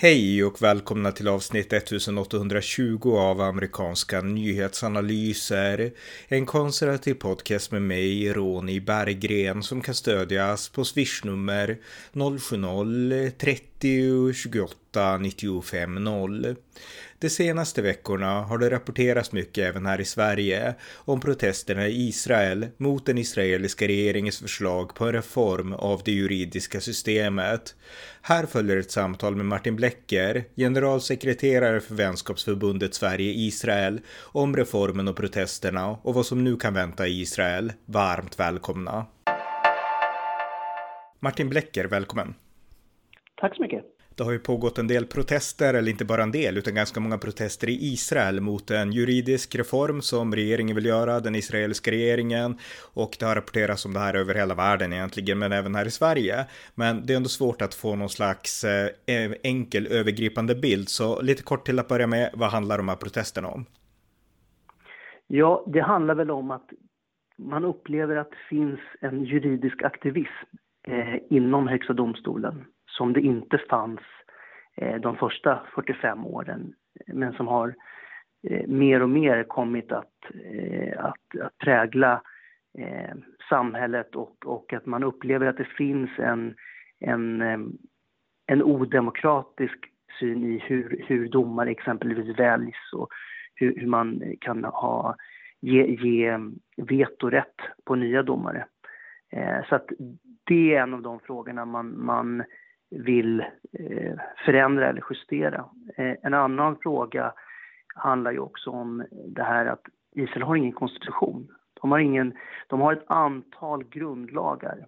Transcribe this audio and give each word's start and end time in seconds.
Hej 0.00 0.44
och 0.44 0.62
välkomna 0.62 1.12
till 1.12 1.28
avsnitt 1.28 1.72
1820 1.72 3.16
av 3.16 3.40
amerikanska 3.40 4.20
nyhetsanalyser. 4.20 5.92
En 6.28 6.46
konservativ 6.46 7.14
podcast 7.14 7.72
med 7.72 7.82
mig, 7.82 8.32
Ronny 8.32 8.80
Berggren, 8.80 9.62
som 9.62 9.80
kan 9.80 9.94
stödjas 9.94 10.68
på 10.68 10.84
swishnummer 10.84 11.78
070-30 12.12 13.60
28 14.34 15.18
95 15.18 15.94
0. 16.04 16.56
De 17.20 17.30
senaste 17.30 17.82
veckorna 17.82 18.42
har 18.42 18.58
det 18.58 18.70
rapporterats 18.70 19.32
mycket 19.32 19.64
även 19.64 19.86
här 19.86 20.00
i 20.00 20.04
Sverige 20.04 20.74
om 20.94 21.20
protesterna 21.20 21.88
i 21.88 22.08
Israel 22.08 22.66
mot 22.76 23.06
den 23.06 23.18
israeliska 23.18 23.88
regeringens 23.88 24.38
förslag 24.38 24.94
på 24.94 25.04
en 25.04 25.12
reform 25.12 25.72
av 25.72 26.02
det 26.04 26.12
juridiska 26.12 26.80
systemet. 26.80 27.74
Här 28.22 28.46
följer 28.46 28.76
ett 28.76 28.90
samtal 28.90 29.36
med 29.36 29.46
Martin 29.46 29.76
Blecker, 29.76 30.44
generalsekreterare 30.56 31.80
för 31.80 31.94
vänskapsförbundet 31.94 32.94
Sverige-Israel, 32.94 34.00
om 34.20 34.56
reformen 34.56 35.08
och 35.08 35.16
protesterna 35.16 35.90
och 35.90 36.14
vad 36.14 36.26
som 36.26 36.44
nu 36.44 36.56
kan 36.56 36.74
vänta 36.74 37.06
i 37.06 37.20
Israel. 37.20 37.72
Varmt 37.86 38.40
välkomna! 38.40 39.06
Martin 41.20 41.48
Blecker, 41.48 41.84
välkommen! 41.84 42.34
Tack 43.40 43.56
så 43.56 43.62
mycket! 43.62 43.84
Det 44.16 44.24
har 44.24 44.32
ju 44.32 44.38
pågått 44.38 44.78
en 44.78 44.86
del 44.86 45.06
protester, 45.06 45.74
eller 45.74 45.90
inte 45.90 46.04
bara 46.04 46.22
en 46.22 46.32
del, 46.32 46.58
utan 46.58 46.74
ganska 46.74 47.00
många 47.00 47.18
protester 47.18 47.68
i 47.68 47.72
Israel 47.72 48.40
mot 48.40 48.70
en 48.70 48.92
juridisk 48.92 49.54
reform 49.54 50.00
som 50.00 50.34
regeringen 50.34 50.76
vill 50.76 50.86
göra, 50.86 51.20
den 51.20 51.34
israeliska 51.34 51.90
regeringen. 51.90 52.58
Och 52.94 53.16
det 53.18 53.26
har 53.26 53.34
rapporterats 53.34 53.86
om 53.86 53.92
det 53.92 54.00
här 54.00 54.14
över 54.14 54.34
hela 54.34 54.54
världen 54.54 54.92
egentligen, 54.92 55.38
men 55.38 55.52
även 55.52 55.74
här 55.74 55.86
i 55.86 55.90
Sverige. 55.90 56.46
Men 56.74 57.06
det 57.06 57.12
är 57.12 57.16
ändå 57.16 57.28
svårt 57.28 57.62
att 57.62 57.74
få 57.74 57.96
någon 57.96 58.08
slags 58.08 58.64
eh, 58.64 59.32
enkel 59.42 59.86
övergripande 59.86 60.54
bild. 60.54 60.88
Så 60.88 61.22
lite 61.22 61.42
kort 61.42 61.66
till 61.66 61.78
att 61.78 61.88
börja 61.88 62.06
med, 62.06 62.30
vad 62.34 62.50
handlar 62.50 62.76
de 62.76 62.88
här 62.88 62.96
protesterna 62.96 63.48
om? 63.48 63.64
Ja, 65.26 65.64
det 65.66 65.80
handlar 65.80 66.14
väl 66.14 66.30
om 66.30 66.50
att 66.50 66.70
man 67.38 67.64
upplever 67.64 68.16
att 68.16 68.30
det 68.30 68.56
finns 68.56 68.80
en 69.00 69.24
juridisk 69.24 69.82
aktivism 69.82 70.48
eh, 70.88 71.36
inom 71.36 71.68
Högsta 71.68 71.92
domstolen 71.92 72.64
som 72.98 73.12
det 73.12 73.20
inte 73.20 73.58
fanns 73.58 74.00
eh, 74.76 75.00
de 75.00 75.16
första 75.16 75.66
45 75.74 76.26
åren 76.26 76.74
men 77.06 77.32
som 77.32 77.46
har 77.46 77.74
eh, 78.48 78.66
mer 78.68 79.02
och 79.02 79.10
mer 79.10 79.44
kommit 79.44 79.92
att, 79.92 80.14
eh, 80.52 81.04
att, 81.04 81.40
att 81.42 81.58
prägla 81.58 82.22
eh, 82.78 83.16
samhället 83.48 84.14
och, 84.14 84.46
och 84.46 84.72
att 84.72 84.86
man 84.86 85.04
upplever 85.04 85.46
att 85.46 85.56
det 85.56 85.68
finns 85.76 86.10
en, 86.18 86.54
en, 87.00 87.42
eh, 87.42 87.58
en 88.46 88.62
odemokratisk 88.62 89.78
syn 90.20 90.44
i 90.44 90.58
hur, 90.58 91.04
hur 91.08 91.28
domare 91.28 91.70
exempelvis 91.70 92.38
väljs 92.38 92.92
och 92.92 93.08
hur, 93.54 93.80
hur 93.80 93.86
man 93.86 94.22
kan 94.40 94.64
ha, 94.64 95.16
ge, 95.60 95.86
ge 95.86 96.38
vetorätt 96.76 97.56
på 97.84 97.94
nya 97.94 98.22
domare. 98.22 98.66
Eh, 99.32 99.64
så 99.68 99.74
att 99.74 99.86
det 100.44 100.74
är 100.74 100.82
en 100.82 100.94
av 100.94 101.02
de 101.02 101.20
frågorna 101.20 101.64
man, 101.64 102.04
man 102.04 102.44
vill 102.90 103.40
eh, 103.72 104.14
förändra 104.44 104.88
eller 104.88 105.02
justera. 105.10 105.64
Eh, 105.96 106.14
en 106.22 106.34
annan 106.34 106.76
fråga 106.82 107.32
handlar 107.94 108.32
ju 108.32 108.38
också 108.38 108.70
om 108.70 109.04
det 109.10 109.42
här 109.42 109.66
att 109.66 109.82
Israel 110.14 110.42
har 110.42 110.56
ingen 110.56 110.72
konstitution. 110.72 111.48
De 111.80 111.92
har, 111.92 111.98
ingen, 111.98 112.34
de 112.66 112.80
har 112.80 112.92
ett 112.92 113.04
antal 113.06 113.84
grundlagar, 113.84 114.86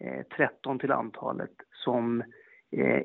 eh, 0.00 0.22
13 0.36 0.78
till 0.78 0.92
antalet, 0.92 1.52
som 1.72 2.22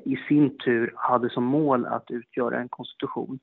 i 0.04 0.16
sin 0.28 0.58
tur 0.58 0.92
hade 0.96 1.30
som 1.30 1.44
mål 1.44 1.86
att 1.86 2.10
utgöra 2.10 2.60
en 2.60 2.68
konstitution. 2.68 3.38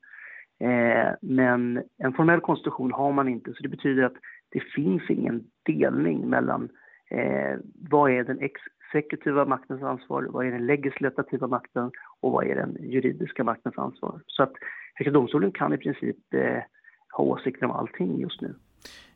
Men 1.20 1.82
en 1.98 2.12
formell 2.12 2.40
konstitution 2.40 2.92
har 2.92 3.12
man 3.12 3.28
inte, 3.28 3.52
så 3.52 3.62
det 3.62 3.68
betyder 3.68 4.02
att 4.02 4.16
det 4.48 4.60
finns 4.60 5.10
ingen 5.10 5.44
delning 5.62 6.28
mellan 6.28 6.68
vad 7.90 8.10
är 8.10 8.24
den 8.24 8.40
ex 8.40 8.60
exekutiva 8.98 9.44
maktens 9.44 9.82
ansvar, 9.82 10.22
vad 10.22 10.46
är 10.46 10.50
den 10.50 10.66
legislativa 10.66 11.46
makten 11.46 11.90
och 12.20 12.32
vad 12.32 12.46
är 12.46 12.54
den 12.54 12.76
juridiska 12.80 13.44
maktens 13.44 13.78
ansvar. 13.78 14.20
Så 14.26 14.42
att 14.42 14.52
Högsta 14.94 15.12
domstolen 15.12 15.52
kan 15.52 15.72
i 15.72 15.78
princip 15.78 16.34
eh, 16.34 16.62
ha 17.12 17.24
åsikter 17.24 17.64
om 17.64 17.70
allting 17.70 18.20
just 18.20 18.40
nu. 18.40 18.54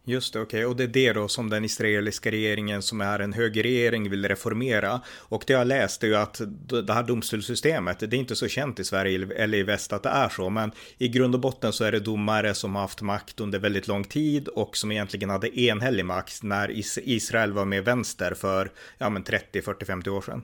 Just 0.06 0.32
det, 0.32 0.40
okej. 0.40 0.58
Okay. 0.58 0.70
Och 0.70 0.76
det 0.76 0.84
är 0.84 0.88
det 0.88 1.12
då 1.12 1.28
som 1.28 1.50
den 1.50 1.64
israeliska 1.64 2.30
regeringen 2.30 2.82
som 2.82 3.00
är 3.00 3.18
en 3.18 3.32
högerregering 3.32 4.10
vill 4.10 4.28
reformera. 4.28 5.00
Och 5.28 5.44
det 5.46 5.52
jag 5.52 5.66
läst 5.66 6.02
är 6.02 6.06
ju 6.06 6.16
att 6.16 6.40
det 6.86 6.92
här 6.92 7.02
domstolssystemet, 7.02 8.00
det 8.00 8.16
är 8.16 8.20
inte 8.20 8.36
så 8.36 8.48
känt 8.48 8.80
i 8.80 8.84
Sverige 8.84 9.28
eller 9.36 9.58
i 9.58 9.62
väst 9.62 9.92
att 9.92 10.02
det 10.02 10.08
är 10.08 10.28
så, 10.28 10.50
men 10.50 10.70
i 10.98 11.08
grund 11.08 11.34
och 11.34 11.40
botten 11.40 11.72
så 11.72 11.84
är 11.84 11.92
det 11.92 12.00
domare 12.00 12.54
som 12.54 12.74
har 12.74 12.82
haft 12.82 13.02
makt 13.02 13.40
under 13.40 13.58
väldigt 13.58 13.88
lång 13.88 14.04
tid 14.04 14.48
och 14.48 14.76
som 14.76 14.92
egentligen 14.92 15.30
hade 15.30 15.60
enhällig 15.60 16.04
makt 16.04 16.42
när 16.42 16.70
Israel 17.08 17.52
var 17.52 17.64
med 17.64 17.84
vänster 17.84 18.34
för 18.34 18.70
ja, 18.98 19.10
men 19.10 19.22
30, 19.22 19.62
40, 19.62 19.84
50 19.84 20.10
år 20.10 20.20
sedan. 20.20 20.42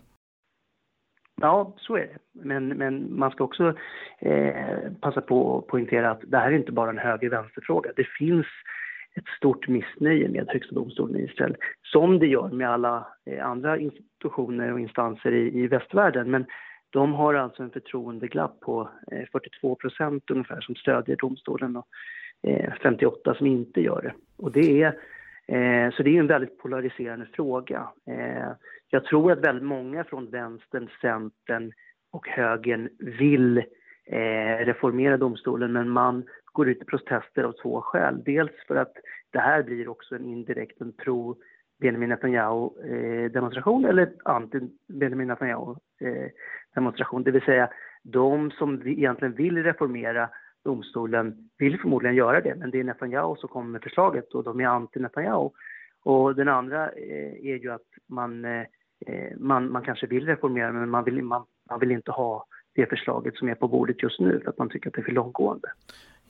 Ja, 1.41 1.75
så 1.77 1.97
är 1.97 2.00
det. 2.00 2.19
Men, 2.44 2.69
men 2.69 3.19
man 3.19 3.31
ska 3.31 3.44
också 3.44 3.75
eh, 4.19 4.92
passa 5.00 5.21
på 5.21 5.59
att 5.59 5.66
poängtera 5.66 6.10
att 6.10 6.21
det 6.27 6.38
här 6.38 6.53
är 6.53 6.56
inte 6.56 6.72
bara 6.72 6.91
en 6.91 6.98
höger-vänster-fråga. 6.98 7.91
Det 7.97 8.06
finns 8.19 8.47
ett 9.16 9.28
stort 9.37 9.69
missnöje 9.69 10.28
med 10.28 10.48
Högsta 10.48 10.75
domstolen 10.75 11.21
i 11.21 11.25
Israel, 11.25 11.56
som 11.82 12.19
det 12.19 12.26
gör 12.26 12.48
med 12.48 12.71
alla 12.71 13.06
eh, 13.26 13.47
andra 13.47 13.78
institutioner 13.78 14.72
och 14.72 14.81
instanser 14.81 15.32
i, 15.32 15.59
i 15.59 15.66
västvärlden. 15.66 16.31
Men 16.31 16.47
de 16.91 17.12
har 17.12 17.34
alltså 17.34 17.62
en 17.62 17.71
förtroendeglapp 17.71 18.60
på 18.60 18.91
eh, 19.12 19.25
42 19.32 19.75
procent 19.75 20.31
ungefär 20.31 20.60
som 20.60 20.75
stödjer 20.75 21.16
domstolen 21.16 21.76
och 21.76 21.87
eh, 22.43 22.72
58 22.82 23.34
som 23.34 23.47
inte 23.47 23.81
gör 23.81 24.03
det. 24.03 24.15
Och 24.37 24.53
det 24.53 24.82
är, 24.82 24.94
så 25.91 26.03
det 26.03 26.16
är 26.16 26.21
en 26.21 26.27
väldigt 26.27 26.59
polariserande 26.59 27.27
fråga. 27.32 27.88
Jag 28.91 29.04
tror 29.04 29.32
att 29.32 29.38
väldigt 29.38 29.65
många 29.65 30.04
från 30.04 30.31
vänstern, 30.31 30.88
centern 31.00 31.72
och 32.10 32.28
högern 32.28 32.88
vill 32.98 33.62
reformera 34.60 35.16
domstolen 35.16 35.72
men 35.72 35.91
man 35.91 36.25
går 36.53 36.69
ut 36.69 36.83
i 36.83 36.84
protester 36.84 37.43
av 37.43 37.53
två 37.53 37.81
skäl. 37.81 38.22
Dels 38.25 38.53
för 38.69 38.77
att 38.77 38.93
det 39.31 39.38
här 39.38 39.62
blir 39.62 39.88
också 39.88 40.15
en 40.15 40.25
indirekt 40.25 40.81
en 40.81 40.93
pro 40.93 41.37
Benjamin 41.81 42.09
Netanyahu-demonstration 42.09 43.84
eller 43.84 44.03
eller 44.03 44.12
anti-Benjamin 44.25 45.27
Netanyahu-demonstration. 45.27 47.22
Det 47.22 47.31
vill 47.31 47.43
säga, 47.43 47.71
de 48.03 48.50
som 48.50 48.83
egentligen 48.87 49.34
vill 49.34 49.62
reformera 49.62 50.31
domstolen 50.65 51.50
vill 51.59 51.81
förmodligen 51.81 52.16
göra 52.16 52.41
det, 52.41 52.55
men 52.55 52.71
det 52.71 52.81
är 52.81 52.84
Netanyahu 52.84 53.37
som 53.37 53.49
kommer 53.49 53.71
med 53.71 53.83
förslaget 53.83 54.34
och 54.34 54.44
de 54.44 54.60
är 54.60 54.66
anti-Netanyahu. 54.66 55.50
Och 56.03 56.34
den 56.34 56.49
andra 56.49 56.91
eh, 56.91 57.33
är 57.43 57.56
ju 57.56 57.71
att 57.72 57.89
man, 58.09 58.44
eh, 58.44 58.66
man, 59.37 59.72
man 59.72 59.83
kanske 59.83 60.06
vill 60.06 60.27
reformera, 60.27 60.72
men 60.72 60.91
man 60.91 61.05
vill, 61.05 61.22
man, 61.22 61.44
man 61.71 61.81
vill 61.81 61.91
inte 61.91 62.10
ha 62.10 62.47
det 62.75 62.87
förslaget 62.87 63.37
som 63.37 63.49
är 63.49 63.55
på 63.55 63.69
bordet 63.69 64.03
just 64.03 64.21
nu 64.21 64.41
för 64.41 64.50
att 64.50 64.59
man 64.59 64.69
tycker 64.69 64.89
att 64.89 64.94
det 64.94 65.00
är 65.00 65.05
för 65.05 65.12
långtgående. 65.12 65.69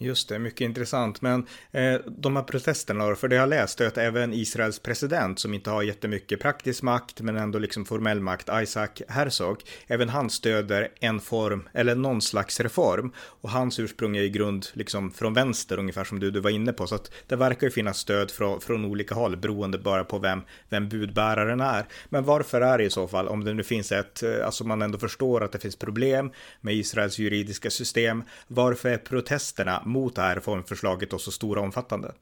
Just 0.02 0.28
det, 0.28 0.38
mycket 0.38 0.60
intressant. 0.60 1.22
Men 1.22 1.46
eh, 1.70 1.94
de 2.06 2.36
här 2.36 2.42
protesterna, 2.42 3.14
för 3.14 3.28
det 3.28 3.36
jag 3.36 3.48
läst 3.48 3.80
är 3.80 3.86
att 3.86 3.98
även 3.98 4.32
Israels 4.32 4.78
president, 4.78 5.38
som 5.38 5.54
inte 5.54 5.70
har 5.70 5.82
jättemycket 5.82 6.40
praktisk 6.40 6.82
makt, 6.82 7.20
men 7.20 7.36
ändå 7.36 7.58
liksom 7.58 7.84
formell 7.84 8.20
makt, 8.20 8.48
Isaac 8.62 8.88
Herzog, 9.08 9.62
även 9.86 10.08
han 10.08 10.30
stöder 10.30 10.88
en 11.00 11.20
form, 11.20 11.68
eller 11.72 11.94
någon 11.94 12.22
slags 12.22 12.60
reform. 12.60 13.12
Och 13.16 13.50
hans 13.50 13.78
ursprung 13.78 14.16
är 14.16 14.22
i 14.22 14.30
grund 14.30 14.66
liksom 14.72 15.10
från 15.10 15.34
vänster, 15.34 15.78
ungefär 15.78 16.04
som 16.04 16.20
du, 16.20 16.30
du 16.30 16.40
var 16.40 16.50
inne 16.50 16.72
på. 16.72 16.86
Så 16.86 16.94
att 16.94 17.10
det 17.26 17.36
verkar 17.36 17.66
ju 17.66 17.70
finnas 17.70 17.98
stöd 17.98 18.30
från, 18.30 18.60
från 18.60 18.84
olika 18.84 19.14
håll, 19.14 19.36
beroende 19.36 19.78
bara 19.78 20.04
på 20.04 20.18
vem, 20.18 20.42
vem 20.68 20.88
budbäraren 20.88 21.60
är. 21.60 21.86
Men 22.08 22.24
varför 22.24 22.60
är 22.60 22.78
det 22.78 22.84
i 22.84 22.90
så 22.90 23.08
fall, 23.08 23.28
om 23.28 23.44
det 23.44 23.54
nu 23.54 23.62
finns 23.62 23.92
ett, 23.92 24.22
eh, 24.22 24.46
alltså 24.46 24.64
man 24.64 24.82
ändå 24.82 24.98
förstår 24.98 25.44
att 25.44 25.52
det 25.52 25.58
finns 25.58 25.76
problem 25.76 26.30
med 26.60 26.74
Israels 26.74 27.18
juridiska 27.18 27.70
system, 27.70 28.22
varför 28.46 28.88
är 28.88 28.98
protesterna 28.98 29.82
mot 29.90 30.16
det 30.16 30.22
här 30.22 30.34
reformförslaget 30.34 31.12
och 31.12 31.20
så 31.20 31.30
stora 31.30 31.60
och 31.60 31.64
omfattande? 31.64 32.12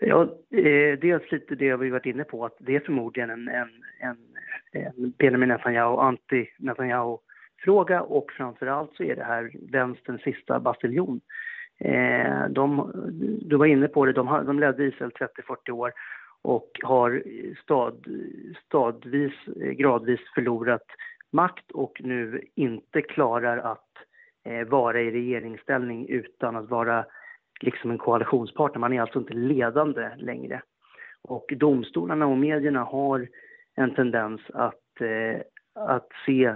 Ja, 0.00 0.22
eh, 0.50 0.98
dels 0.98 1.32
lite 1.32 1.54
det 1.54 1.76
vi 1.76 1.90
varit 1.90 2.06
inne 2.06 2.24
på, 2.24 2.44
att 2.44 2.56
det 2.58 2.76
är 2.76 2.80
förmodligen 2.80 3.30
en, 3.30 3.48
en, 3.48 3.68
en, 4.00 4.16
en 4.72 5.12
Benjamin 5.18 5.48
Netanyahu, 5.48 5.96
anti-Netanyahu-fråga 5.96 8.02
och 8.02 8.32
framför 8.32 8.66
allt 8.66 8.96
så 8.96 9.02
är 9.02 9.16
det 9.16 9.24
här 9.24 9.52
vänsterns 9.72 10.22
sista 10.22 10.60
bastiljon. 10.60 11.20
Eh, 11.78 12.48
de, 12.50 12.92
du 13.42 13.56
var 13.56 13.66
inne 13.66 13.88
på 13.88 14.06
det, 14.06 14.12
de, 14.12 14.28
har, 14.28 14.44
de 14.44 14.60
ledde 14.60 14.84
Israel 14.84 15.10
30-40 15.10 15.70
år 15.70 15.92
och 16.42 16.70
har 16.82 17.22
stad, 17.62 18.06
stadvis, 18.66 19.32
gradvis 19.56 20.20
förlorat 20.34 20.86
makt 21.30 21.70
och 21.70 22.00
nu 22.04 22.44
inte 22.54 23.02
klarar 23.02 23.58
att 23.58 23.96
eh, 23.96 24.02
Eh, 24.44 24.68
vara 24.68 25.00
i 25.00 25.10
regeringsställning 25.10 26.08
utan 26.08 26.56
att 26.56 26.70
vara 26.70 27.04
liksom 27.60 27.90
en 27.90 27.98
koalitionspartner. 27.98 28.80
Man 28.80 28.92
är 28.92 29.00
alltså 29.00 29.18
inte 29.18 29.34
ledande 29.34 30.10
längre. 30.16 30.62
Och 31.22 31.52
domstolarna 31.56 32.26
och 32.26 32.38
medierna 32.38 32.84
har 32.84 33.28
en 33.74 33.94
tendens 33.94 34.40
att, 34.54 35.00
eh, 35.00 35.40
att 35.74 36.08
se 36.26 36.54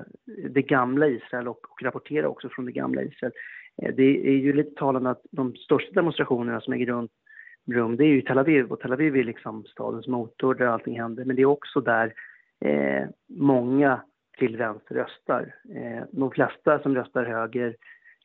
det 0.50 0.62
gamla 0.62 1.06
Israel 1.06 1.48
och, 1.48 1.70
och 1.70 1.82
rapportera 1.82 2.28
också 2.28 2.48
från 2.48 2.64
det 2.64 2.72
gamla 2.72 3.02
Israel. 3.02 3.32
Eh, 3.82 3.94
det 3.94 4.28
är 4.28 4.36
ju 4.36 4.52
lite 4.52 4.74
talande 4.74 5.10
att 5.10 5.22
de 5.30 5.56
största 5.56 5.92
demonstrationerna 5.92 6.60
som 6.60 6.72
äger 6.72 6.86
rum, 6.86 7.08
rum 7.70 7.96
det 7.96 8.04
är 8.04 8.08
ju 8.08 8.22
Tel 8.22 8.38
Aviv 8.38 8.72
och 8.72 8.80
Tel 8.80 8.92
Aviv 8.92 9.16
är 9.16 9.24
liksom 9.24 9.64
stadens 9.64 10.06
motor 10.06 10.54
där 10.54 10.66
allting 10.66 11.00
händer. 11.00 11.24
Men 11.24 11.36
det 11.36 11.42
är 11.42 11.46
också 11.46 11.80
där 11.80 12.14
eh, 12.60 13.08
många 13.28 14.00
till 14.38 14.56
vänster 14.56 14.94
röstar. 14.94 15.54
Eh, 15.74 16.04
de 16.10 16.30
flesta 16.30 16.78
som 16.82 16.94
röstar 16.94 17.24
höger 17.24 17.76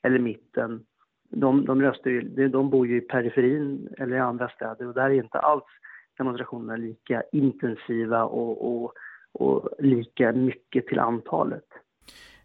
eller 0.03 0.19
mitten, 0.19 0.85
de, 1.29 1.65
de, 1.65 1.81
röstar 1.81 2.09
ju, 2.09 2.47
de 2.47 2.69
bor 2.69 2.87
ju 2.87 2.97
i 2.97 3.01
periferin 3.01 3.89
eller 3.97 4.15
i 4.15 4.19
andra 4.19 4.49
städer 4.49 4.87
och 4.87 4.93
där 4.93 5.09
är 5.09 5.13
inte 5.13 5.39
alls 5.39 5.63
demonstrationerna 6.17 6.75
lika 6.75 7.23
intensiva 7.31 8.23
och, 8.23 8.83
och, 8.83 8.93
och 9.31 9.69
lika 9.79 10.31
mycket 10.31 10.87
till 10.87 10.99
antalet. 10.99 11.65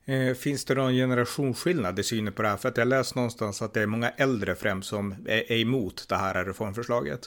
Eh, 0.05 0.35
finns 0.35 0.65
det 0.65 0.75
någon 0.75 0.93
generationsskillnad 0.93 1.99
i 1.99 2.03
synen 2.03 2.33
på 2.33 2.43
det 2.43 2.49
här? 2.49 2.57
För 2.57 2.69
att 2.69 2.77
jag 2.77 2.89
läst 2.89 3.17
någonstans 3.17 3.63
att 3.63 3.75
det 3.75 3.83
är 3.83 3.87
många 3.87 4.09
äldre 4.09 4.55
främst 4.55 4.89
som 4.89 5.15
är 5.27 5.53
emot 5.53 6.07
det 6.09 6.15
här 6.15 6.45
reformförslaget. 6.45 7.21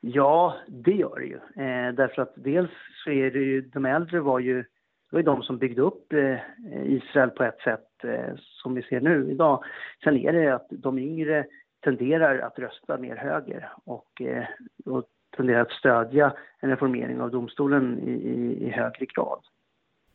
Ja, 0.00 0.56
det 0.68 0.92
gör 0.92 1.18
det 1.18 1.26
ju. 1.26 1.36
Eh, 1.36 1.94
därför 1.94 2.22
att 2.22 2.32
dels 2.36 2.70
så 3.04 3.10
är 3.10 3.30
det 3.30 3.38
ju, 3.38 3.60
de 3.60 3.86
äldre 3.86 4.20
var 4.20 4.38
ju, 4.38 4.62
det 4.62 5.10
var 5.10 5.18
ju 5.18 5.24
de 5.24 5.42
som 5.42 5.58
byggde 5.58 5.82
upp 5.82 6.12
eh, 6.12 6.38
Israel 6.84 7.30
på 7.30 7.44
ett 7.44 7.58
sätt 7.58 8.04
eh, 8.04 8.34
som 8.36 8.74
vi 8.74 8.82
ser 8.82 9.00
nu 9.00 9.30
idag. 9.30 9.64
Sen 10.04 10.16
är 10.16 10.32
det 10.32 10.54
att 10.54 10.66
de 10.70 10.98
yngre 10.98 11.46
tenderar 11.84 12.38
att 12.38 12.58
rösta 12.58 12.98
mer 12.98 13.16
höger 13.16 13.72
och, 13.84 14.22
eh, 14.22 14.44
och 14.84 15.04
tenderar 15.36 15.60
att 15.60 15.70
stödja 15.70 16.32
en 16.60 16.70
reformering 16.70 17.20
av 17.20 17.30
domstolen 17.30 17.98
i, 17.98 18.10
i, 18.10 18.66
i 18.66 18.70
högre 18.70 19.06
grad. 19.06 19.40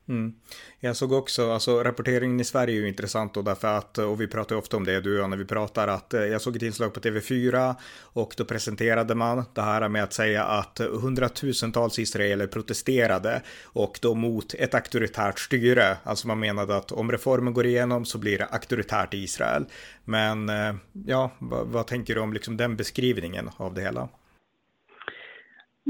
Mm. 0.10 0.34
Jag 0.80 0.96
såg 0.96 1.12
också, 1.12 1.52
alltså 1.52 1.84
rapporteringen 1.84 2.40
i 2.40 2.44
Sverige 2.44 2.76
är 2.76 2.82
ju 2.82 2.88
intressant 2.88 3.34
då 3.34 3.42
därför 3.42 3.68
att, 3.68 3.98
och 3.98 4.22
vi 4.22 4.28
pratar 4.28 4.56
ju 4.56 4.60
ofta 4.60 4.78
om 4.78 4.86
det 4.86 5.02
du 5.02 5.14
och 5.14 5.24
jag 5.24 5.30
när 5.30 5.38
vi 5.38 5.46
pratar, 5.46 5.88
att 5.88 6.14
eh, 6.14 6.22
jag 6.22 6.42
såg 6.42 6.56
ett 6.56 6.62
inslag 6.62 6.94
på 6.94 7.00
TV4 7.00 7.76
och 8.02 8.34
då 8.38 8.46
presenterade 8.46 9.16
man 9.16 9.44
det 9.54 9.62
här 9.62 9.90
med 9.90 10.04
att 10.04 10.14
säga 10.14 10.44
att 10.44 10.80
hundratusentals 10.80 12.00
israeler 12.00 12.48
protesterade 12.48 13.42
och 13.64 14.00
då 14.02 14.16
mot 14.16 14.54
ett 14.54 14.74
auktoritärt 14.74 15.40
styre. 15.40 15.98
Alltså 16.04 16.28
man 16.28 16.40
menade 16.40 16.78
att 16.78 16.92
om 16.92 17.12
reformen 17.12 17.54
går 17.54 17.66
igenom 17.66 18.06
så 18.06 18.18
blir 18.18 18.38
det 18.38 18.46
auktoritärt 18.46 19.14
i 19.14 19.18
Israel. 19.18 19.66
Men 20.06 20.50
eh, 20.50 20.76
ja, 21.06 21.32
vad, 21.40 21.68
vad 21.68 21.88
tänker 21.88 22.16
du 22.16 22.22
om 22.22 22.34
liksom 22.34 22.58
den 22.58 22.76
beskrivningen 22.76 23.50
av 23.58 23.74
det 23.74 23.82
hela? 23.82 24.10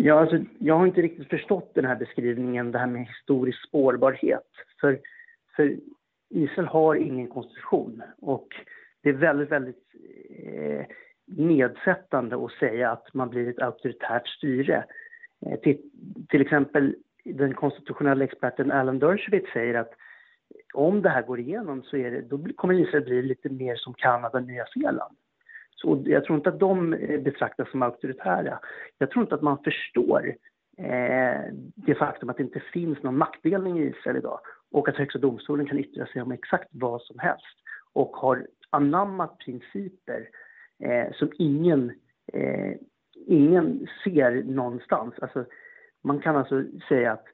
Ja, 0.02 0.20
alltså, 0.20 0.38
jag 0.60 0.78
har 0.78 0.88
inte 0.88 1.02
riktigt 1.02 1.30
förstått 1.30 1.72
den 1.76 1.86
här 1.86 1.96
beskrivningen, 1.96 2.72
det 2.72 2.80
här 2.80 2.88
med 2.88 3.08
historisk 3.08 3.68
spårbarhet. 3.68 4.48
För, 4.82 5.00
för 5.56 5.78
Israel 6.30 6.68
har 6.68 6.96
ingen 6.96 7.28
konstitution 7.28 8.02
och 8.22 8.48
det 9.04 9.10
är 9.10 9.14
väldigt, 9.14 9.52
väldigt 9.52 9.84
eh, 10.44 10.86
nedsättande 11.26 12.46
att 12.46 12.52
säga 12.52 12.92
att 12.92 13.14
man 13.14 13.30
blir 13.30 13.50
ett 13.50 13.62
auktoritärt 13.62 14.28
styre. 14.28 14.86
Eh, 15.46 15.60
till, 15.60 15.82
till 16.30 16.42
exempel 16.42 16.96
den 17.24 17.54
konstitutionella 17.54 18.24
experten 18.24 18.72
Alan 18.72 19.00
Dershowitz 19.00 19.54
säger 19.54 19.74
att 19.74 19.94
om 20.74 21.02
det 21.02 21.10
här 21.10 21.22
går 21.22 21.40
igenom 21.40 21.84
så 21.84 21.98
är 21.98 22.12
det, 22.12 22.22
då 22.22 22.40
kommer 22.56 22.74
Israel 22.74 23.04
bli 23.04 23.22
lite 23.22 23.50
mer 23.50 23.76
som 23.76 23.94
Kanada 23.94 24.38
och 24.38 24.44
Nya 24.48 24.66
Zeeland. 24.66 25.16
Så 25.82 26.04
jag 26.06 26.26
tror 26.26 26.38
inte 26.38 26.50
att 26.50 26.60
de 26.60 26.94
eh, 26.94 27.22
betraktas 27.22 27.72
som 27.72 27.82
auktoritära. 27.82 28.60
Jag 28.98 29.12
tror 29.12 29.24
inte 29.24 29.36
att 29.36 29.42
man 29.42 29.64
förstår 29.64 30.36
eh, 30.78 31.42
det 31.76 31.96
faktum 31.96 32.30
att 32.30 32.38
det 32.38 32.44
inte 32.44 32.64
finns 32.74 33.04
någon 33.04 33.18
maktdelning 33.18 33.80
i 33.80 33.88
Israel 33.88 34.18
idag 34.18 34.40
och 34.72 34.90
att 34.90 34.98
Högsta 34.98 35.20
domstolen 35.20 35.66
kan 35.66 35.80
yttra 35.80 36.06
sig 36.06 36.22
om 36.22 36.32
exakt 36.32 36.70
vad 36.72 37.02
som 37.02 37.20
helst 37.20 37.58
och 37.94 38.16
har 38.16 38.48
anammat 38.70 39.38
principer 39.38 40.30
eh, 40.84 41.14
som 41.14 41.32
ingen, 41.38 41.92
eh, 42.34 42.74
ingen 43.28 43.88
ser 44.04 44.44
någonstans. 44.44 45.14
Alltså, 45.22 45.46
man 46.04 46.20
kan 46.20 46.36
alltså 46.36 46.64
säga 46.90 47.12
att 47.12 47.26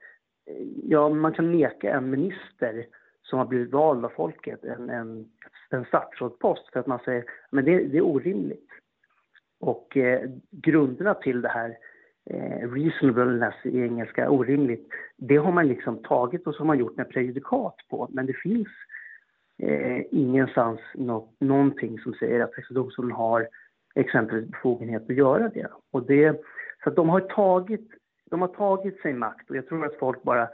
eh, 0.49 0.67
ja, 0.83 1.09
man 1.09 1.33
kan 1.33 1.51
neka 1.51 1.93
en 1.93 2.09
minister 2.09 2.85
som 3.29 3.39
har 3.39 3.45
blivit 3.45 3.73
vald 3.73 4.05
av 4.05 4.09
folket 4.09 4.63
en, 4.63 4.89
en, 4.89 5.25
en 5.69 5.85
statsrådspost 5.85 6.73
för 6.73 6.79
att 6.79 6.87
man 6.87 6.99
säger 7.05 7.23
men 7.49 7.65
det, 7.65 7.79
det 7.79 7.97
är 7.97 8.05
orimligt. 8.05 8.69
Och 9.59 9.97
eh, 9.97 10.29
grunderna 10.51 11.13
till 11.13 11.41
det 11.41 11.49
här 11.49 11.77
eh, 12.29 12.71
reasonableness 12.71 13.55
i 13.63 13.81
engelska, 13.81 14.29
orimligt, 14.29 14.87
det 15.17 15.37
har 15.37 15.51
man 15.51 15.67
liksom 15.67 16.03
tagit 16.03 16.47
och 16.47 16.55
så 16.55 16.59
har 16.59 16.67
man 16.67 16.79
gjort 16.79 16.97
med 16.97 17.09
prejudikat 17.09 17.75
på. 17.89 18.09
Men 18.11 18.25
det 18.25 18.33
finns 18.33 18.67
eh, 19.63 20.01
ingenstans 20.11 20.79
nå 20.93 21.29
någonting 21.39 21.99
som 21.99 22.13
säger 22.13 22.39
att 22.39 22.55
Högsta 22.55 22.73
domstolen 22.73 23.11
har 23.11 23.47
exempelvis 23.95 24.51
befogenhet 24.51 25.09
att 25.09 25.15
göra 25.15 25.49
det. 25.49 25.67
Och 25.91 26.05
det 26.05 26.41
så 26.83 26.89
att 26.89 26.95
de 26.95 27.09
har 27.09 27.19
tagit 27.19 27.91
de 28.29 28.41
har 28.41 28.47
tagit 28.47 29.01
sig 29.01 29.13
makt 29.13 29.49
och 29.49 29.55
jag 29.55 29.67
tror 29.67 29.85
att 29.85 29.99
folk 29.99 30.23
bara, 30.23 30.49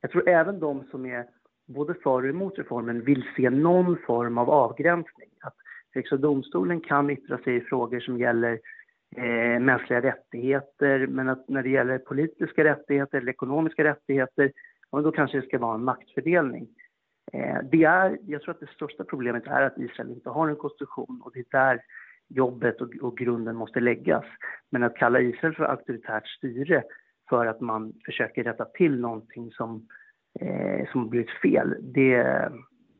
jag 0.00 0.10
tror 0.10 0.28
även 0.28 0.60
de 0.60 0.84
som 0.90 1.06
är 1.06 1.26
både 1.68 1.94
för 1.94 2.22
och 2.22 2.28
emot 2.28 2.58
reformen 2.58 3.04
vill 3.04 3.24
se 3.36 3.50
någon 3.50 3.96
form 4.06 4.38
av 4.38 4.50
avgränsning. 4.50 5.28
Att 5.40 5.54
Högsta 5.94 6.16
domstolen 6.16 6.80
kan 6.80 7.10
yttra 7.10 7.38
sig 7.38 7.56
i 7.56 7.60
frågor 7.60 8.00
som 8.00 8.18
gäller 8.18 8.60
eh, 9.16 9.60
mänskliga 9.60 10.02
rättigheter 10.02 11.06
men 11.06 11.28
att 11.28 11.48
när 11.48 11.62
det 11.62 11.68
gäller 11.68 11.98
politiska 11.98 12.64
rättigheter 12.64 13.18
eller 13.18 13.32
ekonomiska 13.32 13.84
rättigheter 13.84 14.52
ja, 14.90 15.00
då 15.00 15.12
kanske 15.12 15.40
det 15.40 15.46
ska 15.46 15.58
vara 15.58 15.74
en 15.74 15.84
maktfördelning. 15.84 16.68
Eh, 17.32 17.58
det 17.70 17.84
är, 17.84 18.18
jag 18.26 18.42
tror 18.42 18.54
att 18.54 18.60
det 18.60 18.70
största 18.74 19.04
problemet 19.04 19.46
är 19.46 19.62
att 19.62 19.78
Israel 19.78 20.10
inte 20.10 20.30
har 20.30 20.48
en 20.48 20.56
konstitution 20.56 21.20
och 21.24 21.30
det 21.34 21.40
är 21.40 21.44
där 21.50 21.80
jobbet 22.28 22.80
och, 22.80 22.94
och 23.00 23.18
grunden 23.18 23.56
måste 23.56 23.80
läggas. 23.80 24.24
Men 24.70 24.82
att 24.82 24.96
kalla 24.96 25.20
Israel 25.20 25.54
för 25.54 25.64
auktoritärt 25.64 26.26
styre 26.26 26.82
för 27.28 27.46
att 27.46 27.60
man 27.60 27.92
försöker 28.04 28.44
rätta 28.44 28.64
till 28.64 29.00
någonting 29.00 29.52
som 29.52 29.86
eh, 30.40 30.88
som 30.92 31.08
blivit 31.08 31.30
fel, 31.30 31.74
det, 31.80 32.48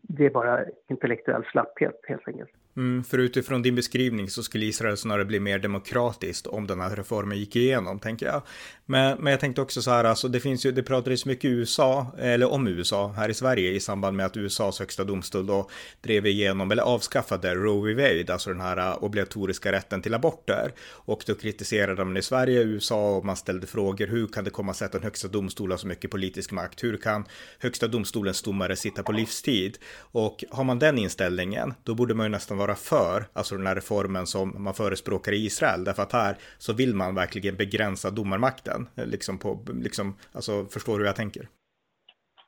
det 0.02 0.26
är 0.26 0.30
bara 0.30 0.64
intellektuell 0.88 1.44
slapphet 1.44 2.00
helt 2.08 2.28
enkelt. 2.28 2.50
Mm, 2.76 3.04
för 3.04 3.18
utifrån 3.18 3.62
din 3.62 3.74
beskrivning 3.74 4.30
så 4.30 4.42
skulle 4.42 4.66
Israel 4.66 4.96
snarare 4.96 5.24
bli 5.24 5.40
mer 5.40 5.58
demokratiskt 5.58 6.46
om 6.46 6.66
den 6.66 6.80
här 6.80 6.96
reformen 6.96 7.38
gick 7.38 7.56
igenom, 7.56 7.98
tänker 7.98 8.26
jag. 8.26 8.42
Men, 8.86 9.18
men 9.18 9.30
jag 9.30 9.40
tänkte 9.40 9.62
också 9.62 9.82
så 9.82 9.90
här, 9.90 10.04
alltså 10.04 10.28
det 10.28 10.40
finns 10.40 10.66
ju, 10.66 10.72
det 10.72 10.82
pratades 10.82 11.26
mycket 11.26 11.50
USA, 11.50 12.06
eller 12.18 12.52
om 12.52 12.68
USA 12.68 13.12
här 13.16 13.28
i 13.28 13.34
Sverige 13.34 13.70
i 13.70 13.80
samband 13.80 14.16
med 14.16 14.26
att 14.26 14.36
USAs 14.36 14.78
högsta 14.78 15.04
domstol 15.04 15.46
då 15.46 15.70
drev 16.00 16.26
igenom, 16.26 16.70
eller 16.70 16.82
avskaffade 16.82 17.54
Roe 17.54 17.94
v. 17.94 18.02
Wade, 18.02 18.32
alltså 18.32 18.50
den 18.50 18.60
här 18.60 18.76
äh, 18.76 19.04
obligatoriska 19.04 19.72
rätten 19.72 20.02
till 20.02 20.14
aborter. 20.14 20.72
Och 20.90 21.24
då 21.26 21.34
kritiserade 21.34 22.04
man 22.04 22.16
i 22.16 22.22
Sverige, 22.22 22.62
USA 22.62 23.16
och 23.16 23.24
man 23.24 23.36
ställde 23.36 23.66
frågor, 23.66 24.06
hur 24.06 24.26
kan 24.26 24.44
det 24.44 24.50
komma 24.50 24.74
sig 24.74 24.86
att 24.86 24.92
den 24.92 25.02
högsta 25.02 25.28
domstolen 25.28 25.70
har 25.70 25.78
så 25.78 25.86
mycket 25.86 26.10
politisk 26.10 26.50
makt? 26.50 26.84
Hur 26.84 26.96
kan 26.96 27.24
högsta 27.58 27.88
domstolens 27.88 28.42
domare 28.42 28.76
sitta 28.76 29.02
på 29.02 29.12
livstid? 29.12 29.78
Och 29.98 30.44
har 30.50 30.64
man 30.64 30.78
den 30.78 30.98
inställningen, 30.98 31.74
då 31.84 31.94
borde 31.94 32.14
man 32.14 32.26
ju 32.26 32.30
nästan 32.30 32.58
vara 32.58 32.67
vara 32.68 32.76
för, 32.94 33.18
alltså 33.32 33.56
den 33.56 33.66
här 33.66 33.74
reformen 33.74 34.26
som 34.26 34.46
man 34.64 34.74
förespråkar 34.74 35.32
i 35.32 35.46
Israel, 35.46 35.84
därför 35.84 36.02
att 36.02 36.12
här 36.12 36.34
så 36.58 36.72
vill 36.72 36.94
man 36.94 37.14
verkligen 37.14 37.56
begränsa 37.56 38.10
domarmakten, 38.10 38.80
liksom 39.14 39.38
på, 39.38 39.58
liksom, 39.86 40.06
alltså 40.32 40.52
förstår 40.64 40.92
du 40.92 40.98
hur 40.98 41.06
jag 41.06 41.16
tänker? 41.16 41.48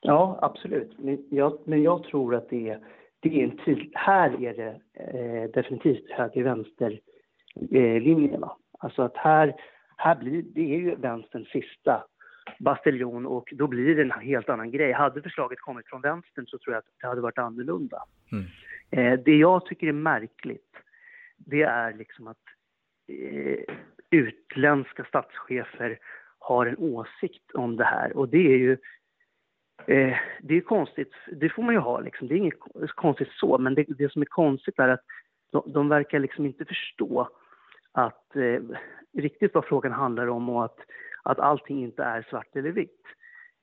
Ja, 0.01 0.39
absolut. 0.43 0.99
Men 0.99 1.19
jag, 1.31 1.59
men 1.67 1.83
jag 1.83 2.05
tror 2.05 2.35
att 2.35 2.51
det 2.51 2.69
är, 2.69 2.79
det 3.21 3.41
är 3.41 3.45
en 3.45 3.59
tid, 3.65 3.91
här 3.95 4.45
är 4.45 4.55
det 4.55 4.73
eh, 5.05 5.51
definitivt 5.51 6.11
höger-vänster 6.11 7.01
eh, 7.71 8.03
linjerna. 8.03 8.53
Alltså 8.79 9.03
att 9.03 9.17
här, 9.17 9.55
här 9.97 10.17
blir, 10.17 10.43
det 10.43 10.75
är 10.75 10.79
ju 10.79 10.95
vänsterns 10.95 11.49
sista 11.49 12.05
bastiljon 12.59 13.27
och 13.27 13.49
då 13.53 13.67
blir 13.67 13.97
det 13.97 14.03
en 14.03 14.11
helt 14.11 14.49
annan 14.49 14.71
grej. 14.71 14.93
Hade 14.93 15.23
förslaget 15.23 15.61
kommit 15.61 15.87
från 15.89 16.01
vänstern 16.01 16.47
så 16.47 16.59
tror 16.59 16.75
jag 16.75 16.79
att 16.79 17.01
det 17.01 17.07
hade 17.07 17.21
varit 17.21 17.39
annorlunda. 17.39 18.03
Mm. 18.33 18.45
Eh, 18.91 19.19
det 19.19 19.37
jag 19.37 19.67
tycker 19.67 19.87
är 19.87 19.93
märkligt, 19.93 20.77
det 21.37 21.63
är 21.63 21.95
liksom 21.95 22.27
att 22.27 22.45
eh, 23.09 23.77
utländska 24.11 25.05
statschefer 25.05 25.99
har 26.39 26.67
en 26.67 26.79
åsikt 26.79 27.53
om 27.55 27.77
det 27.77 27.85
här. 27.85 28.17
Och 28.17 28.29
det 28.29 28.53
är 28.53 28.59
ju 28.59 28.73
eh, 29.87 30.17
det 30.41 30.57
är 30.57 30.61
konstigt, 30.61 31.13
det 31.33 31.49
får 31.49 31.63
man 31.63 31.75
ju 31.75 31.81
ha 31.81 32.01
liksom. 32.01 32.29
Det 32.29 32.35
är 32.35 32.39
inget 32.39 32.59
konstigt 32.95 33.31
så, 33.31 33.59
men 33.59 33.75
det, 33.75 33.85
det 33.89 34.13
som 34.13 34.23
är 34.23 34.27
konstigt 34.27 34.79
är 34.79 34.89
att 34.89 35.05
de, 35.51 35.73
de 35.73 35.89
verkar 35.89 36.19
liksom 36.19 36.47
inte 36.47 36.65
förstå 36.65 37.29
att 37.93 38.37
eh, 38.37 38.63
riktigt 39.13 39.55
vad 39.55 39.65
frågan 39.65 39.93
handlar 39.93 40.27
om 40.27 40.49
och 40.49 40.65
att, 40.65 40.79
att 41.23 41.39
allting 41.39 41.83
inte 41.83 42.03
är 42.03 42.27
svart 42.31 42.57
eller 42.57 42.71
vitt. 42.71 43.03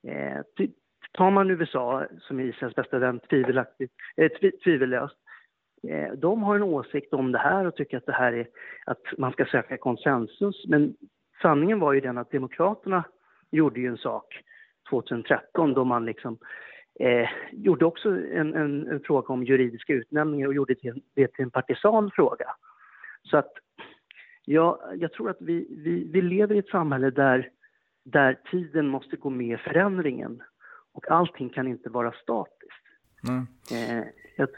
Eh, 0.07 0.41
Tar 1.17 1.31
man 1.31 1.50
USA, 1.50 2.05
som 2.19 2.39
är 2.39 2.43
Israels 2.43 2.75
bästa 2.75 3.00
vän, 3.00 3.19
tvivelaktigt, 3.19 3.93
eh, 4.17 4.31
tvivellöst, 4.63 5.17
eh, 5.88 6.12
de 6.12 6.43
har 6.43 6.55
en 6.55 6.63
åsikt 6.63 7.13
om 7.13 7.31
det 7.31 7.38
här 7.38 7.65
och 7.65 7.75
tycker 7.75 7.97
att 7.97 8.05
det 8.05 8.13
här 8.13 8.33
är 8.33 8.47
att 8.86 9.01
man 9.17 9.31
ska 9.31 9.45
söka 9.45 9.77
konsensus. 9.77 10.65
Men 10.67 10.95
sanningen 11.41 11.79
var 11.79 11.93
ju 11.93 12.01
den 12.01 12.17
att 12.17 12.31
Demokraterna 12.31 13.03
gjorde 13.51 13.79
ju 13.79 13.88
en 13.88 13.97
sak 13.97 14.43
2013 14.89 15.74
då 15.74 15.83
man 15.83 16.05
liksom 16.05 16.38
eh, 17.00 17.29
gjorde 17.51 17.86
också 17.86 18.09
en, 18.09 18.53
en, 18.53 18.88
en, 18.88 19.00
fråga 19.00 19.33
om 19.33 19.43
juridiska 19.43 19.93
utnämningar 19.93 20.47
och 20.47 20.53
gjorde 20.53 20.75
det, 20.81 20.93
det 21.15 21.27
till 21.27 21.43
en 21.43 21.51
partisan 21.51 22.12
fråga. 22.12 22.47
Så 23.24 23.38
att 23.38 23.53
ja, 24.45 24.81
jag 24.95 25.13
tror 25.13 25.29
att 25.29 25.41
vi, 25.41 25.67
vi, 25.69 26.09
vi 26.12 26.21
lever 26.21 26.55
i 26.55 26.59
ett 26.59 26.69
samhälle 26.69 27.09
där, 27.09 27.50
där 28.03 28.38
tiden 28.51 28.88
måste 28.88 29.15
gå 29.15 29.29
med 29.29 29.59
förändringen 29.59 30.41
och 30.98 31.12
allting 31.12 31.50
kan 31.50 31.68
inte 31.68 31.89
vara 31.89 32.12
statiskt. 32.12 32.84
Mm. 33.27 33.48
Eh, 33.72 34.04
jag, 34.38 34.50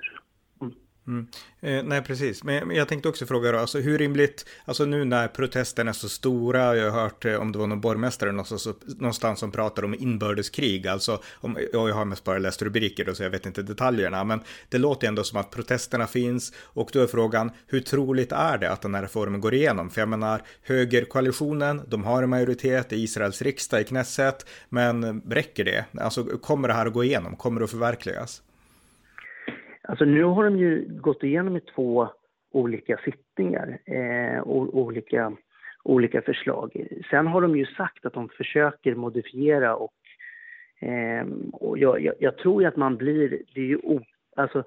Mm. 1.09 1.27
Eh, 1.61 1.83
nej, 1.83 2.01
precis. 2.01 2.43
Men 2.43 2.75
jag 2.75 2.87
tänkte 2.87 3.09
också 3.09 3.25
fråga 3.25 3.51
då, 3.51 3.57
alltså 3.57 3.79
hur 3.79 3.97
rimligt, 3.97 4.45
alltså 4.65 4.85
nu 4.85 5.05
när 5.05 5.27
protesterna 5.27 5.89
är 5.89 5.93
så 5.93 6.09
stora, 6.09 6.75
jag 6.75 6.91
har 6.91 7.01
hört 7.01 7.25
eh, 7.25 7.35
om 7.35 7.51
det 7.51 7.59
var 7.59 7.67
någon 7.67 7.81
borgmästare 7.81 8.31
någonstans, 8.31 8.67
någonstans 8.97 9.39
som 9.39 9.51
pratar 9.51 9.83
om 9.83 9.93
inbördeskrig, 9.93 10.87
alltså, 10.87 11.21
om, 11.33 11.57
jag 11.73 11.93
har 11.93 12.05
mest 12.05 12.23
bara 12.23 12.37
läst 12.37 12.61
rubriker 12.61 13.05
då, 13.05 13.15
så 13.15 13.23
jag 13.23 13.29
vet 13.29 13.45
inte 13.45 13.61
detaljerna, 13.61 14.23
men 14.23 14.41
det 14.69 14.77
låter 14.77 15.07
ändå 15.07 15.23
som 15.23 15.39
att 15.39 15.51
protesterna 15.51 16.07
finns 16.07 16.53
och 16.59 16.89
då 16.93 16.99
är 16.99 17.07
frågan, 17.07 17.51
hur 17.67 17.79
troligt 17.79 18.31
är 18.31 18.57
det 18.57 18.71
att 18.71 18.81
den 18.81 18.95
här 18.95 19.01
reformen 19.01 19.41
går 19.41 19.53
igenom? 19.53 19.89
För 19.89 20.01
jag 20.01 20.09
menar, 20.09 20.41
högerkoalitionen, 20.63 21.81
de 21.87 22.03
har 22.03 22.23
en 22.23 22.29
majoritet 22.29 22.93
i 22.93 23.03
Israels 23.03 23.41
riksdag, 23.41 23.81
i 23.81 23.83
Knesset, 23.83 24.45
men 24.69 25.21
räcker 25.21 25.65
det? 25.65 25.85
Alltså, 25.99 26.23
kommer 26.23 26.67
det 26.67 26.73
här 26.73 26.85
att 26.85 26.93
gå 26.93 27.03
igenom? 27.03 27.35
Kommer 27.35 27.59
det 27.59 27.63
att 27.63 27.71
förverkligas? 27.71 28.41
Alltså 29.89 30.05
nu 30.05 30.23
har 30.23 30.43
de 30.43 30.57
ju 30.57 30.85
gått 30.89 31.23
igenom 31.23 31.57
i 31.57 31.59
två 31.59 32.09
olika 32.51 32.97
sittningar, 32.97 33.79
eh, 33.85 34.43
olika, 34.47 35.33
olika 35.83 36.21
förslag. 36.21 36.87
Sen 37.09 37.27
har 37.27 37.41
de 37.41 37.57
ju 37.57 37.65
sagt 37.65 38.05
att 38.05 38.13
de 38.13 38.29
försöker 38.29 38.95
modifiera 38.95 39.75
och, 39.75 39.93
eh, 40.79 41.27
och 41.53 41.77
jag, 41.77 42.01
jag, 42.01 42.15
jag, 42.19 42.37
tror 42.37 42.61
ju 42.61 42.67
att 42.67 42.75
man 42.75 42.97
blir, 42.97 43.29
det 43.53 43.61
är 43.61 43.65
ju 43.65 43.77
o, 43.77 44.01
alltså, 44.35 44.63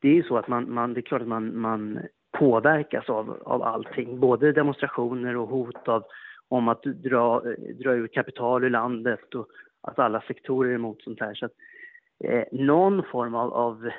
det 0.00 0.08
är 0.08 0.14
ju 0.14 0.22
så 0.22 0.36
att 0.36 0.48
man, 0.48 0.72
man, 0.72 0.94
det 0.94 1.00
är 1.00 1.02
klart 1.02 1.22
att 1.22 1.28
man, 1.28 1.58
man 1.58 2.00
påverkas 2.38 3.08
av, 3.08 3.42
av 3.44 3.62
allting, 3.62 4.20
både 4.20 4.52
demonstrationer 4.52 5.36
och 5.36 5.48
hot 5.48 5.88
av, 5.88 6.04
om 6.48 6.68
att 6.68 6.82
dra, 6.82 7.40
dra 7.82 7.94
ur 7.94 8.06
kapital 8.06 8.64
ur 8.64 8.70
landet 8.70 9.34
och 9.34 9.46
att 9.82 9.98
alla 9.98 10.20
sektorer 10.20 10.70
är 10.70 10.74
emot 10.74 11.02
sånt 11.02 11.20
här. 11.20 11.34
Så 11.34 11.46
att, 11.46 11.52
eh, 12.24 12.44
någon 12.52 13.02
form 13.02 13.34
av, 13.34 13.52
av, 13.52 13.90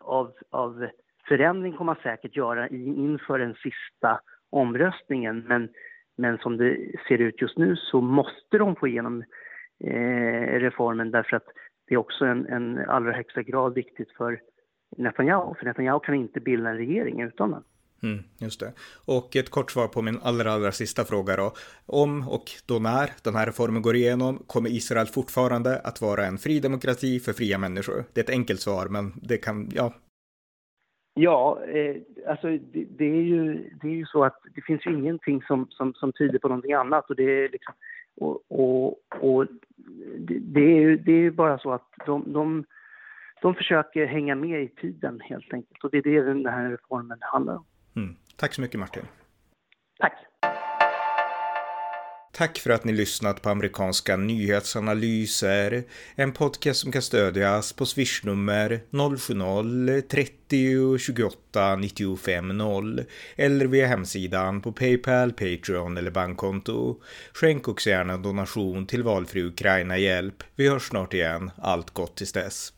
av, 0.00 0.32
av 0.50 0.86
förändring 1.28 1.72
kommer 1.72 1.92
man 1.94 2.02
säkert 2.02 2.36
göra 2.36 2.68
inför 2.68 3.38
den 3.38 3.54
sista 3.54 4.20
omröstningen. 4.50 5.44
Men, 5.48 5.68
men 6.16 6.38
som 6.38 6.56
det 6.56 6.76
ser 7.08 7.18
ut 7.18 7.42
just 7.42 7.58
nu 7.58 7.76
så 7.76 8.00
måste 8.00 8.58
de 8.58 8.76
få 8.76 8.88
igenom 8.88 9.24
eh, 9.84 10.60
reformen 10.60 11.10
därför 11.10 11.36
att 11.36 11.46
det 11.86 11.94
är 11.94 11.98
också 11.98 12.24
en, 12.24 12.46
en 12.46 12.78
allra 12.88 13.12
högsta 13.12 13.42
grad 13.42 13.74
viktigt 13.74 14.10
för 14.10 14.40
Netanyahu. 14.96 15.54
För 15.54 15.64
Netanyahu 15.64 16.00
kan 16.00 16.14
inte 16.14 16.40
bilda 16.40 16.70
en 16.70 16.76
regering 16.76 17.22
utan 17.22 17.50
den. 17.50 17.62
Mm, 18.02 18.24
just 18.38 18.60
det. 18.60 18.72
Och 19.06 19.36
ett 19.36 19.50
kort 19.50 19.70
svar 19.70 19.88
på 19.88 20.02
min 20.02 20.18
allra, 20.22 20.52
allra 20.52 20.72
sista 20.72 21.04
fråga 21.04 21.36
då. 21.36 21.52
Om 21.86 22.28
och 22.28 22.44
då 22.66 22.78
när 22.78 23.10
den 23.24 23.34
här 23.34 23.46
reformen 23.46 23.82
går 23.82 23.96
igenom, 23.96 24.38
kommer 24.46 24.70
Israel 24.70 25.06
fortfarande 25.06 25.80
att 25.80 26.00
vara 26.00 26.26
en 26.26 26.38
fri 26.38 26.60
demokrati 26.60 27.20
för 27.20 27.32
fria 27.32 27.58
människor? 27.58 28.04
Det 28.12 28.20
är 28.20 28.24
ett 28.24 28.30
enkelt 28.30 28.60
svar, 28.60 28.86
men 28.88 29.12
det 29.22 29.36
kan, 29.36 29.70
ja. 29.74 29.94
Ja, 31.14 31.60
eh, 31.64 31.96
alltså 32.28 32.46
det, 32.48 32.84
det, 32.98 33.04
är 33.04 33.22
ju, 33.22 33.70
det 33.82 33.88
är 33.88 33.94
ju 33.94 34.06
så 34.06 34.24
att 34.24 34.40
det 34.54 34.60
finns 34.60 34.86
ju 34.86 34.94
ingenting 34.94 35.42
som, 35.42 35.66
som, 35.70 35.94
som 35.94 36.12
tyder 36.12 36.38
på 36.38 36.48
någonting 36.48 36.72
annat 36.72 37.10
och 37.10 37.16
det 37.16 37.44
är 37.44 37.48
liksom, 37.48 37.74
och, 38.16 38.42
och, 38.48 38.98
och 39.20 39.46
det, 40.18 40.38
det, 40.38 40.60
är 40.60 40.80
ju 40.80 40.96
det 40.96 41.12
är 41.12 41.30
bara 41.30 41.58
så 41.58 41.72
att 41.72 41.88
de, 42.06 42.32
de, 42.32 42.64
de 43.42 43.54
försöker 43.54 44.06
hänga 44.06 44.34
med 44.34 44.62
i 44.62 44.68
tiden 44.68 45.20
helt 45.20 45.52
enkelt 45.54 45.84
och 45.84 45.90
det 45.90 45.98
är 45.98 46.02
det 46.02 46.22
den 46.22 46.46
här 46.46 46.70
reformen 46.70 47.18
handlar 47.20 47.56
om. 47.56 47.64
Mm. 47.96 48.16
Tack 48.36 48.54
så 48.54 48.60
mycket 48.60 48.80
Martin. 48.80 49.02
Tack. 50.00 50.12
Tack 52.32 52.58
för 52.58 52.70
att 52.70 52.84
ni 52.84 52.92
lyssnat 52.92 53.42
på 53.42 53.50
amerikanska 53.50 54.16
nyhetsanalyser. 54.16 55.84
En 56.14 56.32
podcast 56.32 56.80
som 56.80 56.92
kan 56.92 57.02
stödjas 57.02 57.72
på 57.72 57.86
swishnummer 57.86 58.80
070-30 58.90 60.98
28 60.98 61.76
95 61.76 62.48
0 62.48 63.04
eller 63.36 63.66
via 63.66 63.86
hemsidan 63.86 64.60
på 64.60 64.72
Paypal, 64.72 65.32
Patreon 65.32 65.96
eller 65.96 66.10
bankkonto. 66.10 67.00
Skänk 67.32 67.68
också 67.68 67.90
gärna 67.90 68.12
en 68.12 68.22
donation 68.22 68.86
till 68.86 69.02
valfri 69.02 69.42
Ukraina-hjälp. 69.42 70.42
Vi 70.54 70.68
hörs 70.68 70.88
snart 70.88 71.14
igen. 71.14 71.50
Allt 71.56 71.90
gott 71.90 72.16
tills 72.16 72.32
dess. 72.32 72.72